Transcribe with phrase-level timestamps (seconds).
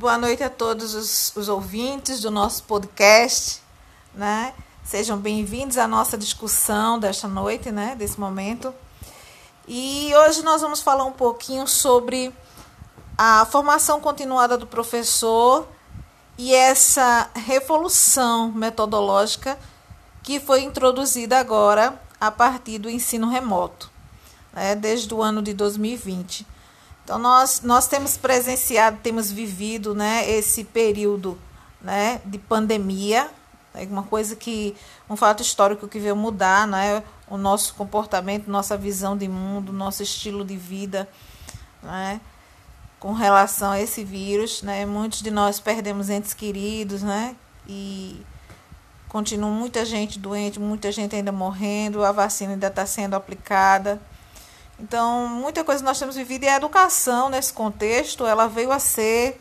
[0.00, 3.60] Boa noite a todos os, os ouvintes do nosso podcast,
[4.14, 4.54] né?
[4.82, 7.94] Sejam bem-vindos à nossa discussão desta noite, né?
[7.96, 8.72] Desse momento.
[9.68, 12.32] E hoje nós vamos falar um pouquinho sobre
[13.18, 15.68] a formação continuada do professor
[16.38, 19.58] e essa revolução metodológica
[20.22, 23.90] que foi introduzida agora a partir do ensino remoto,
[24.50, 24.74] né?
[24.74, 26.46] desde o ano de 2020.
[27.10, 31.36] Então, nós, nós temos presenciado, temos vivido né, esse período
[31.82, 33.28] né, de pandemia,
[33.74, 34.76] é uma coisa que,
[35.08, 40.04] um fato histórico que veio mudar né, o nosso comportamento, nossa visão de mundo, nosso
[40.04, 41.08] estilo de vida,
[41.82, 42.20] né,
[43.00, 44.62] com relação a esse vírus.
[44.62, 47.34] Né, muitos de nós perdemos entes queridos, né,
[47.66, 48.24] e
[49.08, 54.00] continua muita gente doente, muita gente ainda morrendo, a vacina ainda está sendo aplicada.
[54.80, 58.78] Então, muita coisa que nós temos vivido e a educação nesse contexto, ela veio a
[58.78, 59.38] ser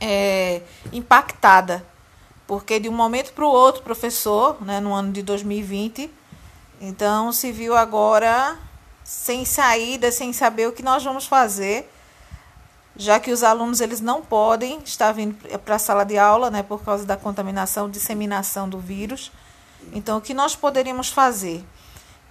[0.00, 1.84] é, impactada,
[2.46, 6.08] porque de um momento para o outro, professor, né, no ano de 2020,
[6.80, 8.56] então se viu agora
[9.02, 11.90] sem saída, sem saber o que nós vamos fazer,
[12.96, 16.62] já que os alunos eles não podem estar vindo para a sala de aula, né,
[16.62, 19.32] por causa da contaminação, disseminação do vírus.
[19.92, 21.64] Então, o que nós poderíamos fazer?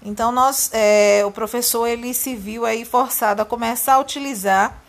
[0.08, 4.82] Então nós, é, o professor ele se viu aí forçado a começar a utilizar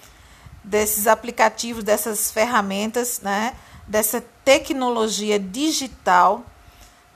[0.62, 6.44] desses aplicativos, dessas ferramentas, né, dessa tecnologia digital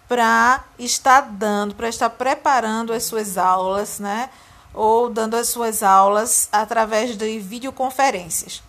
[0.08, 4.30] para estar dando, para estar preparando as suas aulas, né,
[4.74, 8.64] ou dando as suas aulas através de videoconferências.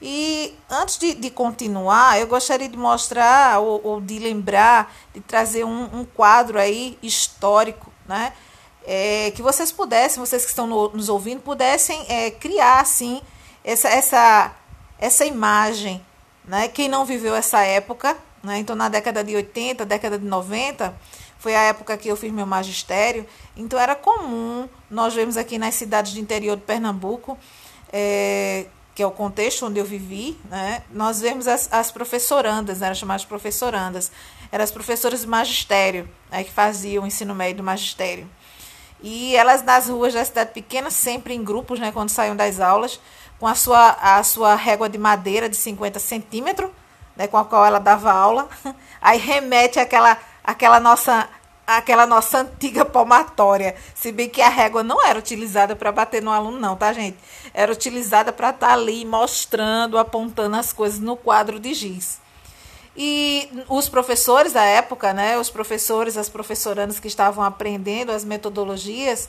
[0.00, 5.64] E antes de, de continuar, eu gostaria de mostrar ou, ou de lembrar, de trazer
[5.64, 8.32] um, um quadro aí histórico, né?
[8.86, 13.20] É, que vocês pudessem, vocês que estão no, nos ouvindo, pudessem é, criar assim
[13.64, 14.52] essa, essa,
[14.98, 16.04] essa imagem.
[16.44, 16.68] Né?
[16.68, 18.58] Quem não viveu essa época, né?
[18.58, 20.94] então na década de 80, década de 90,
[21.38, 23.26] foi a época que eu fiz meu magistério,
[23.56, 27.38] então era comum, nós vemos aqui nas cidades do interior de Pernambuco,
[27.92, 30.82] é, que é o contexto onde eu vivi, né?
[30.90, 32.88] nós vemos as, as professorandas, né?
[32.88, 34.10] eram chamadas professorandas,
[34.52, 36.44] eram as professoras de magistério, né?
[36.44, 38.28] que faziam o ensino médio do magistério.
[39.02, 43.00] E elas nas ruas da cidade pequena, sempre em grupos, né, quando saíam das aulas,
[43.38, 46.70] com a sua, a sua régua de madeira de 50 centímetros,
[47.16, 48.48] né, com a qual ela dava aula.
[49.00, 51.28] Aí remete àquela, àquela, nossa,
[51.66, 53.74] àquela nossa antiga palmatória.
[53.94, 57.16] Se bem que a régua não era utilizada para bater no aluno, não, tá, gente?
[57.54, 62.20] Era utilizada para estar tá ali mostrando, apontando as coisas no quadro de giz.
[62.96, 69.28] E os professores da época, né, os professores, as professorandas que estavam aprendendo as metodologias,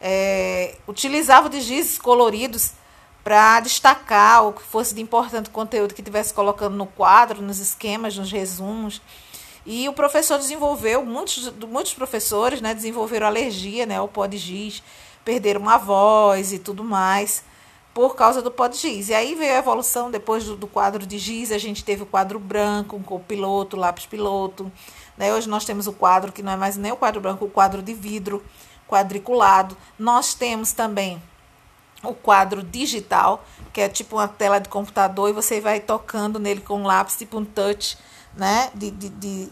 [0.00, 2.72] é, utilizavam de giz coloridos
[3.24, 8.16] para destacar o que fosse de importante conteúdo que estivesse colocando no quadro, nos esquemas,
[8.16, 9.02] nos resumos.
[9.66, 14.82] E o professor desenvolveu, muitos, muitos professores né, desenvolveram alergia né, ao pó de giz,
[15.24, 17.42] perderam a voz e tudo mais
[17.92, 19.08] por causa do pó de giz.
[19.08, 22.06] E aí veio a evolução depois do, do quadro de giz, a gente teve o
[22.06, 24.70] quadro branco, com o piloto, lápis piloto.
[25.16, 25.32] Né?
[25.34, 27.82] Hoje nós temos o quadro que não é mais nem o quadro branco, o quadro
[27.82, 28.42] de vidro
[28.88, 29.76] quadriculado.
[29.98, 31.22] Nós temos também
[32.02, 36.60] o quadro digital, que é tipo uma tela de computador e você vai tocando nele
[36.60, 37.98] com um lápis, tipo um touch,
[38.34, 39.48] né, de, de, de,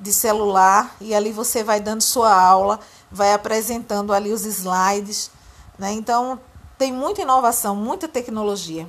[0.00, 2.80] de celular, e ali você vai dando sua aula,
[3.10, 5.30] vai apresentando ali os slides,
[5.78, 6.40] né, então
[6.82, 8.88] tem muita inovação, muita tecnologia.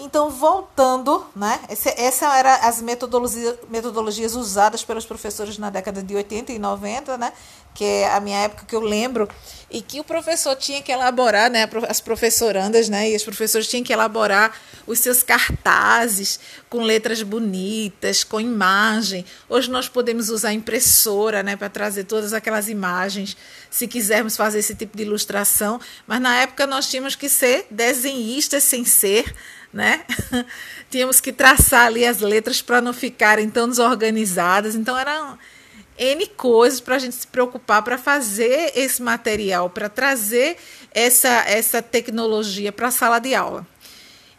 [0.00, 1.58] Então, voltando, né?
[1.96, 7.32] Essa era as metodologia, metodologias usadas pelos professores na década de 80 e 90, né?
[7.74, 9.28] Que é a minha época que eu lembro,
[9.68, 11.68] e que o professor tinha que elaborar, né?
[11.88, 13.10] As professorandas, né?
[13.10, 14.56] E os professores tinham que elaborar
[14.86, 16.38] os seus cartazes
[16.70, 19.24] com letras bonitas, com imagem.
[19.48, 21.56] Hoje nós podemos usar impressora, né?
[21.56, 23.36] Para trazer todas aquelas imagens
[23.68, 28.62] se quisermos fazer esse tipo de ilustração, mas na época nós tínhamos que ser desenhistas
[28.62, 29.34] sem ser,
[29.72, 30.04] né?
[30.90, 34.74] tínhamos que traçar ali as letras para não ficarem tão desorganizadas.
[34.74, 35.38] Então eram
[35.98, 40.56] N coisas para a gente se preocupar para fazer esse material, para trazer
[40.92, 43.66] essa, essa tecnologia para a sala de aula.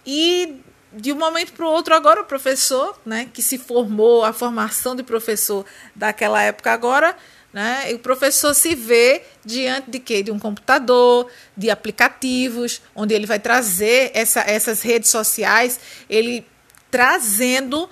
[0.06, 0.62] E
[0.92, 4.96] de um momento para o outro, agora o professor, né, que se formou, a formação
[4.96, 5.66] de professor
[5.96, 7.16] daquela época agora,
[7.52, 7.92] né?
[7.92, 10.22] E o professor se vê diante de quê?
[10.22, 15.80] De um computador, de aplicativos, onde ele vai trazer essa, essas redes sociais,
[16.10, 16.46] ele
[16.92, 17.90] trazendo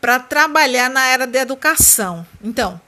[0.00, 2.26] para trabalhar na era da educação.
[2.42, 2.80] Então,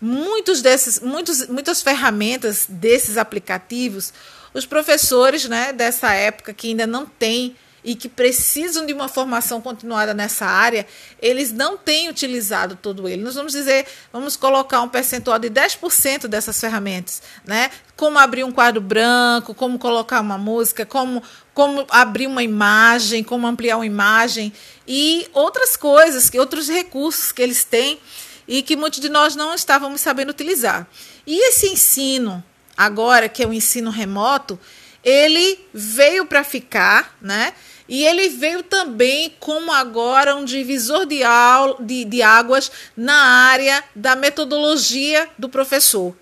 [0.00, 4.12] muitos desses, muitos, muitas ferramentas desses aplicativos,
[4.52, 9.60] os professores né, dessa época que ainda não têm e que precisam de uma formação
[9.60, 10.86] continuada nessa área,
[11.20, 13.22] eles não têm utilizado todo ele.
[13.22, 17.70] Nós vamos dizer, vamos colocar um percentual de 10% dessas ferramentas, né?
[17.94, 21.22] Como abrir um quadro branco, como colocar uma música, como
[21.52, 24.52] como abrir uma imagem, como ampliar uma imagem
[24.88, 28.00] e outras coisas, que outros recursos que eles têm
[28.48, 30.86] e que muitos de nós não estávamos sabendo utilizar.
[31.24, 32.42] E esse ensino,
[32.76, 34.58] agora que é o ensino remoto,
[35.04, 37.52] ele veio para ficar, né?
[37.88, 43.84] E ele veio também como agora um divisor de, aula, de, de águas na área
[43.94, 46.16] da metodologia do professor.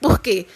[0.00, 0.46] Por quê?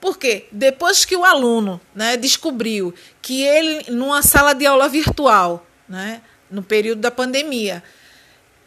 [0.00, 6.22] Porque depois que o aluno né, descobriu que ele, numa sala de aula virtual, né,
[6.50, 7.82] no período da pandemia,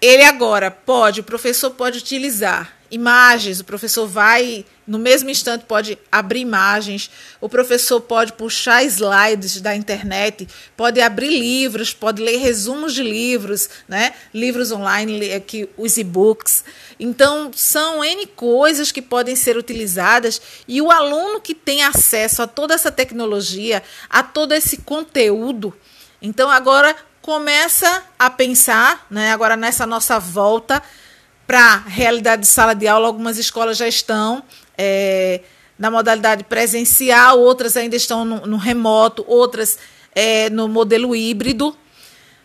[0.01, 5.97] ele agora pode, o professor pode utilizar imagens, o professor vai, no mesmo instante, pode
[6.11, 7.09] abrir imagens,
[7.39, 13.69] o professor pode puxar slides da internet, pode abrir livros, pode ler resumos de livros,
[13.87, 14.13] né?
[14.33, 16.63] livros online, aqui, os e-books.
[16.99, 22.47] Então, são N coisas que podem ser utilizadas e o aluno que tem acesso a
[22.47, 25.73] toda essa tecnologia, a todo esse conteúdo,
[26.21, 30.81] então agora começa a pensar, né, agora nessa nossa volta
[31.49, 34.43] para realidade de sala de aula, algumas escolas já estão
[34.77, 35.41] é,
[35.79, 39.79] na modalidade presencial, outras ainda estão no, no remoto, outras
[40.13, 41.75] é, no modelo híbrido.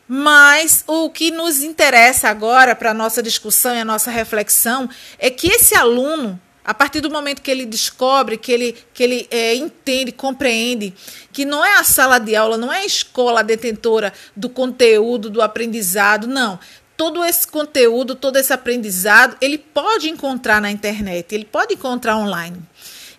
[0.09, 5.29] Mas o que nos interessa agora para a nossa discussão e a nossa reflexão é
[5.29, 9.55] que esse aluno a partir do momento que ele descobre, que ele, que ele é,
[9.55, 10.95] entende, compreende
[11.31, 15.43] que não é a sala de aula, não é a escola detentora do conteúdo, do
[15.43, 16.59] aprendizado, não.
[16.97, 22.61] Todo esse conteúdo, todo esse aprendizado, ele pode encontrar na internet, ele pode encontrar online.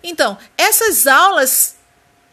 [0.02, 1.76] Então, essas aulas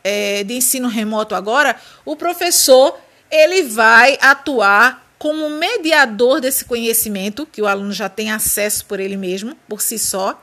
[0.04, 1.76] é, de ensino remoto agora,
[2.06, 2.98] o professor
[3.30, 9.18] ele vai atuar como mediador desse conhecimento, que o aluno já tem acesso por ele
[9.18, 10.42] mesmo, por si só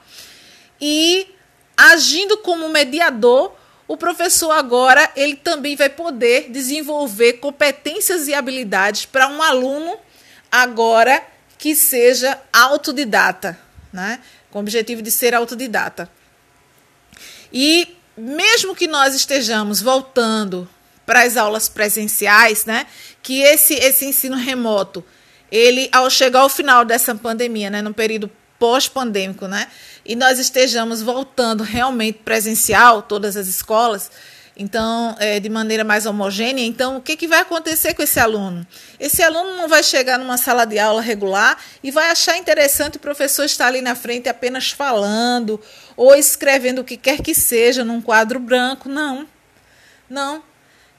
[0.81, 1.29] e
[1.76, 3.55] agindo como mediador,
[3.87, 9.99] o professor agora ele também vai poder desenvolver competências e habilidades para um aluno
[10.50, 11.23] agora
[11.58, 13.58] que seja autodidata,
[13.93, 14.20] né?
[14.50, 16.11] Com o objetivo de ser autodidata.
[17.52, 20.69] E mesmo que nós estejamos voltando
[21.05, 22.87] para as aulas presenciais, né?
[23.23, 25.05] Que esse esse ensino remoto,
[25.50, 29.69] ele ao chegar ao final dessa pandemia, né, no período pós-pandêmico, né?
[30.05, 34.11] E nós estejamos voltando realmente presencial, todas as escolas,
[34.61, 36.62] então, é, de maneira mais homogênea.
[36.62, 38.67] Então, o que, que vai acontecer com esse aluno?
[39.01, 43.01] Esse aluno não vai chegar numa sala de aula regular e vai achar interessante o
[43.01, 45.59] professor estar ali na frente apenas falando
[45.97, 48.87] ou escrevendo o que quer que seja num quadro branco.
[48.87, 49.27] Não.
[50.11, 50.43] Não.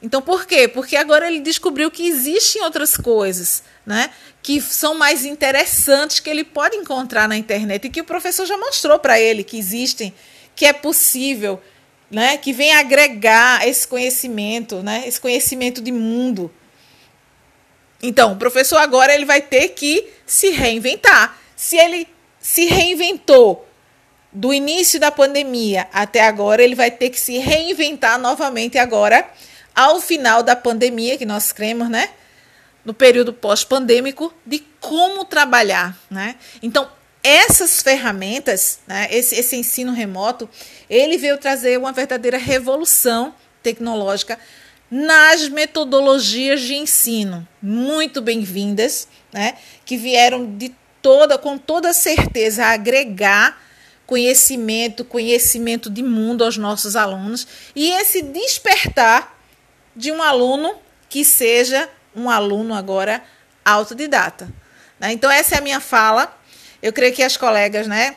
[0.02, 0.66] Então, por quê?
[0.66, 4.10] Porque agora ele descobriu que existem outras coisas, né?
[4.42, 8.58] Que são mais interessantes que ele pode encontrar na internet e que o professor já
[8.58, 10.12] mostrou para ele que existem,
[10.56, 11.62] que é possível,
[12.12, 12.36] né?
[12.36, 15.04] Que vem agregar esse conhecimento, né?
[15.06, 16.52] Esse conhecimento de mundo.
[18.02, 21.38] Então, o professor agora ele vai ter que se reinventar.
[21.56, 22.06] Se ele
[22.38, 23.66] se reinventou
[24.30, 29.26] do início da pandemia até agora, ele vai ter que se reinventar novamente agora
[29.74, 32.10] ao final da pandemia, que nós cremos, né?
[32.84, 36.34] No período pós-pandêmico, de como trabalhar, né?
[36.62, 36.90] Então,
[37.22, 40.48] essas ferramentas, né, esse, esse ensino remoto,
[40.90, 44.38] ele veio trazer uma verdadeira revolução tecnológica
[44.90, 53.60] nas metodologias de ensino, muito bem-vindas, né, que vieram de toda, com toda certeza, agregar
[54.06, 59.38] conhecimento, conhecimento de mundo aos nossos alunos e esse despertar
[59.96, 60.74] de um aluno
[61.08, 63.22] que seja um aluno agora
[63.64, 64.52] autodidata.
[64.98, 65.12] Né?
[65.12, 66.38] Então, essa é a minha fala.
[66.82, 68.16] Eu creio que as colegas né,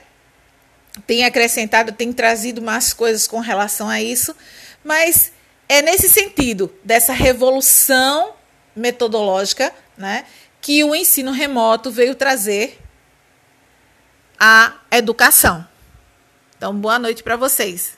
[1.06, 4.36] têm acrescentado, têm trazido mais coisas com relação a isso,
[4.84, 5.32] mas
[5.70, 8.34] é nesse sentido, dessa revolução
[8.76, 10.26] metodológica, né,
[10.60, 12.80] que o ensino remoto veio trazer
[14.40, 15.66] à educação.
[16.58, 17.95] Então, boa noite para vocês.